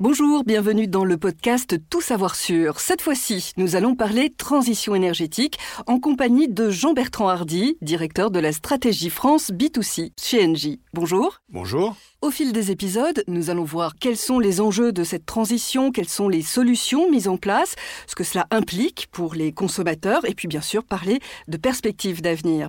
[0.00, 2.78] Bonjour, bienvenue dans le podcast Tout savoir sur.
[2.78, 8.52] Cette fois-ci, nous allons parler transition énergétique en compagnie de Jean-Bertrand Hardy, directeur de la
[8.52, 10.80] stratégie France B2C chez Engie.
[10.94, 11.40] Bonjour.
[11.48, 11.96] Bonjour.
[12.22, 16.08] Au fil des épisodes, nous allons voir quels sont les enjeux de cette transition, quelles
[16.08, 17.74] sont les solutions mises en place,
[18.06, 21.18] ce que cela implique pour les consommateurs et puis bien sûr parler
[21.48, 22.68] de perspectives d'avenir.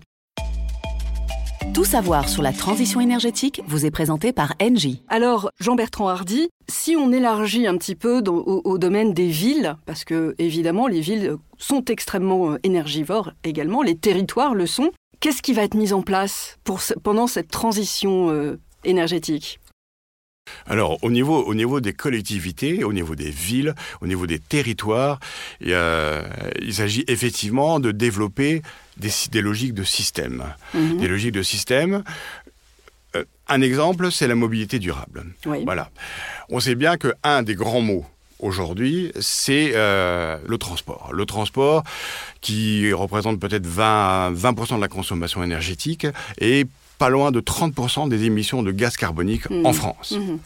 [1.74, 5.04] Tout savoir sur la transition énergétique vous est présenté par Engie.
[5.08, 10.36] Alors, Jean-Bertrand Hardy, si on élargit un petit peu au, domaine des villes, parce que
[10.40, 15.64] évidemment les villes sont extrêmement euh, énergivores également, les territoires le sont, qu'est-ce qui va
[15.64, 16.58] être mis en place
[17.04, 19.60] pendant cette transition euh, énergétique?
[20.68, 25.20] Alors, au niveau, au niveau des collectivités, au niveau des villes, au niveau des territoires,
[25.62, 28.62] il, s'agit effectivement de développer
[28.98, 30.44] des, logiques de système.
[30.74, 30.98] Mhm.
[30.98, 32.04] Des logiques de système.
[33.16, 35.26] Euh, un exemple, c'est la mobilité durable.
[35.46, 35.64] Oui.
[35.66, 35.90] Voilà.
[36.50, 38.06] On sait bien qu'un des grands mots
[38.40, 41.10] aujourd'hui, c'est euh, le transport.
[41.12, 41.84] Le transport
[42.42, 46.08] qui représente peut-être 20, 20% de la consommation énergétique
[46.40, 46.66] et
[47.00, 49.66] pas loin de 30% des émissions de gaz carbonique Mhm.
[49.66, 50.12] en France.
[50.12, 50.38] Mhm.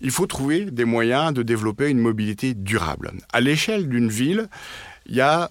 [0.00, 3.12] Il faut trouver des moyens de développer une mobilité durable.
[3.32, 4.48] À l'échelle d'une ville,
[5.06, 5.50] il y a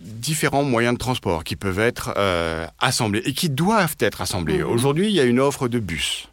[0.00, 4.58] différents moyens de transport qui peuvent être euh, assemblés et qui doivent être assemblés.
[4.58, 4.70] Mhm.
[4.70, 6.28] Aujourd'hui, il y a une offre de bus.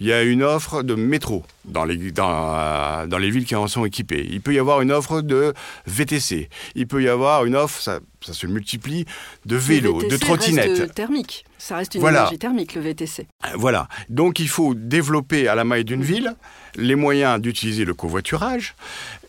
[0.00, 3.56] Il y a une offre de métro dans les, dans, euh, dans les villes qui
[3.56, 4.26] en sont équipées.
[4.30, 5.52] Il peut y avoir une offre de
[5.86, 6.48] VTC.
[6.76, 9.06] Il peut y avoir une offre, ça, ça se multiplie,
[9.44, 11.44] de vélos, Le de reste thermique.
[11.58, 12.20] Ça reste une Voilà.
[12.20, 13.26] énergie thermique, le VTC.
[13.56, 13.88] Voilà.
[14.08, 16.34] Donc il faut développer à la maille d'une ville
[16.76, 18.76] les moyens d'utiliser le covoiturage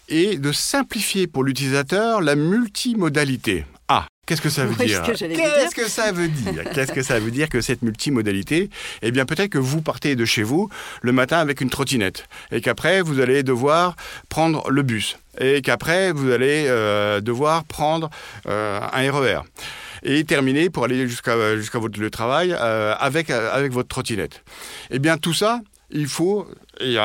[0.07, 3.65] et de simplifier pour l'utilisateur la multimodalité.
[4.29, 6.63] Qu'est-ce que ça veut dire que Qu'est-ce que ça veut dire?
[6.71, 8.69] Qu'est-ce que ça veut dire que cette multimodalité?
[9.01, 10.69] Eh bien, peut-être que vous partez de chez vous
[11.01, 13.95] le matin avec une trottinette et qu'après vous allez devoir
[14.29, 18.11] prendre le bus et qu'après vous allez euh, devoir prendre
[18.45, 19.39] euh, un RER
[20.03, 24.43] et terminer pour aller jusqu'à jusqu'à votre lieu de travail euh, avec avec votre trottinette.
[24.91, 26.47] Eh bien, tout ça, il faut
[26.79, 26.97] et,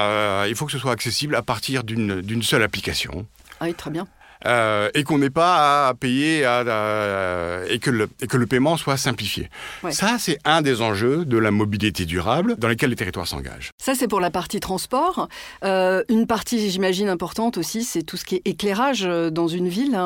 [0.47, 3.27] il faut que ce soit accessible à partir d'une d'une seule application.
[3.61, 4.07] Ah oui, très bien.
[4.47, 8.47] Euh, et qu'on n'ait pas à payer à- à- et, que le, et que le
[8.47, 9.49] paiement soit simplifié.
[9.83, 9.93] Ouais.
[9.93, 13.71] Ça, c'est un des enjeux de la mobilité durable dans lesquels les territoires s'engagent.
[13.83, 15.29] Ça, c'est pour la partie transport.
[15.65, 19.69] Euh, une partie, j'imagine, importante aussi, c'est tout ce qui est éclairage euh, dans une
[19.69, 19.99] ville.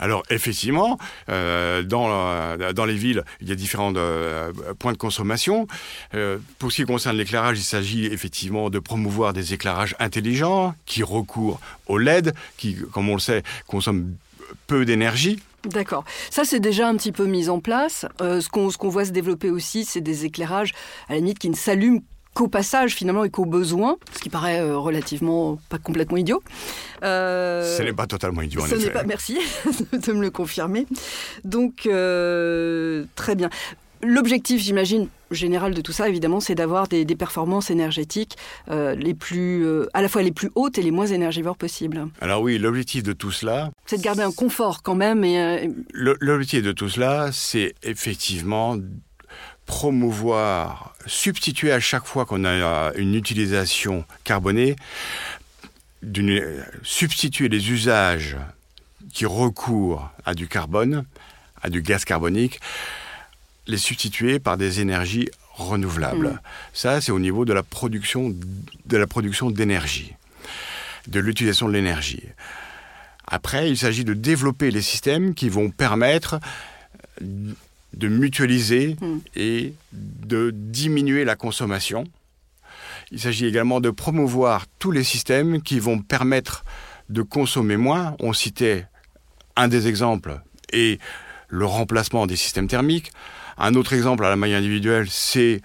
[0.00, 4.98] Alors effectivement, euh, dans, euh, dans les villes, il y a différents euh, points de
[4.98, 5.66] consommation.
[6.58, 11.60] Pour ce qui concerne l'éclairage, il s'agit effectivement de promouvoir des éclairages intelligents qui recourent
[11.86, 14.14] au LED, qui, comme on le sait, consomment
[14.66, 15.38] peu d'énergie.
[15.64, 16.04] D'accord.
[16.30, 18.06] Ça, c'est déjà un petit peu mis en place.
[18.18, 20.72] Ce qu'on ce qu'on voit se développer aussi, c'est des éclairages,
[21.08, 22.00] à la limite, qui ne s'allument
[22.34, 26.42] qu'au passage, finalement, et qu'au besoin, ce qui paraît euh, relativement pas complètement idiot.
[27.02, 29.38] Euh, Ce n'est pas totalement idiot en ce n'est pas, merci
[29.92, 30.86] de me le confirmer.
[31.44, 33.50] Donc, euh, très bien.
[34.02, 38.36] L'objectif, j'imagine, général de tout ça, évidemment, c'est d'avoir des, des performances énergétiques
[38.70, 42.06] euh, les plus, euh, à la fois les plus hautes et les moins énergivores possibles.
[42.22, 45.22] Alors oui, l'objectif de tout cela, C'est de garder un confort quand même.
[45.24, 48.76] Et, euh, L'objectif de tout cela, c'est effectivement
[49.70, 54.74] promouvoir, substituer à chaque fois qu'on a euh, une utilisation carbonée,
[56.02, 58.36] d'une- substituer les usages
[59.12, 61.04] qui recourent à du carbone,
[61.62, 62.58] à du gaz carbonique,
[63.68, 66.30] les substituer par des énergies renouvelables.
[66.30, 66.40] Mm.
[66.72, 68.34] Ça, c'est au niveau de la production
[68.86, 70.14] de la production d'énergie,
[71.06, 72.24] de l'utilisation de l'énergie.
[73.28, 76.40] Après, il s'agit de développer les systèmes qui vont permettre
[77.96, 79.18] de mutualiser Mm.
[79.36, 82.04] et de diminuer la consommation.
[83.10, 86.64] Il s'agit également de promouvoir tous les systèmes qui vont permettre
[87.08, 88.14] de consommer moins.
[88.20, 88.86] On citait
[89.56, 90.40] un des exemples
[90.72, 90.98] et
[91.48, 93.10] le remplacement des systèmes thermiques.
[93.58, 95.60] Un autre exemple à la maille individuelle, c'est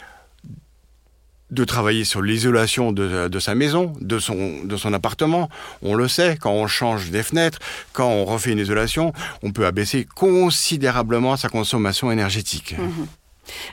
[1.51, 5.49] de travailler sur l'isolation de, de sa maison, de son, de son appartement.
[5.81, 7.59] On le sait, quand on change des fenêtres,
[7.93, 12.75] quand on refait une isolation, on peut abaisser considérablement sa consommation énergétique.
[12.78, 13.08] Mhm.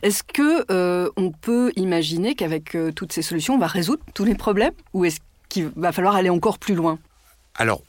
[0.02, 4.25] Est-ce que euh, on peut imaginer qu'avec euh, toutes ces solutions, on va résoudre tous
[4.25, 5.19] les problèmes Ou est-ce
[5.49, 6.99] qu'il va falloir aller encore plus loin?
[7.55, 7.82] Alors,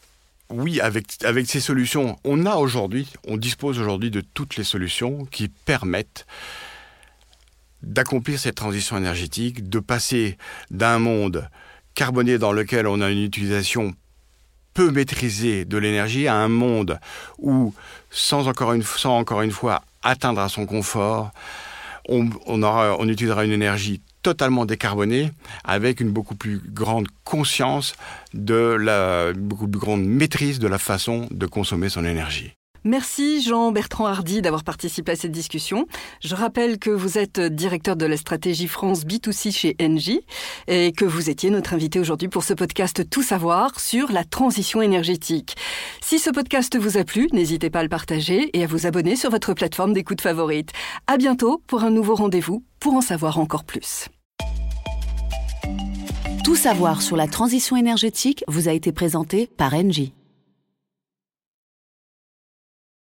[0.50, 5.26] oui, avec, avec ces solutions, on a aujourd'hui, on dispose aujourd'hui de toutes les solutions
[5.26, 6.26] qui permettent
[7.84, 10.38] d'accomplir cette transition énergétique, de passer
[10.72, 11.48] d'un monde
[11.96, 13.94] carboné dans lequel on a une utilisation
[14.74, 17.00] peu maîtrisée de l'énergie à un monde
[17.38, 17.74] où,
[18.10, 18.84] sans encore une,
[19.44, 21.32] une fois atteindre à son confort,
[22.10, 25.32] on, on, aura, on utilisera une énergie totalement décarbonée,
[25.64, 27.94] avec une beaucoup plus grande conscience
[28.34, 32.54] de la beaucoup plus grande maîtrise de la façon de consommer son énergie.
[32.86, 35.88] Merci Jean-Bertrand Hardy d'avoir participé à cette discussion.
[36.22, 40.22] Je rappelle que vous êtes directeur de la stratégie France B2C chez Engie
[40.68, 44.82] et que vous étiez notre invité aujourd'hui pour ce podcast Tout savoir sur la transition
[44.82, 45.56] énergétique.
[46.02, 49.16] Si ce podcast vous a plu, n'hésitez pas à le partager et à vous abonner
[49.16, 50.72] sur votre plateforme d'écoute favorite.
[51.08, 54.10] À bientôt pour un nouveau rendez-vous pour en savoir encore plus.
[56.44, 60.14] Tout savoir sur la transition énergétique vous a été présenté par Engie.